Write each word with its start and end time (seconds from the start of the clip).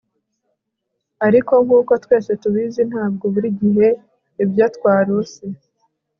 ariko 1.27 1.53
nkuko 1.65 1.93
twese 2.03 2.31
tubizi, 2.41 2.81
ntabwo 2.91 3.25
buri 3.33 3.49
gihe 3.61 3.87
ibyo 4.43 4.65
twarose 4.75 5.43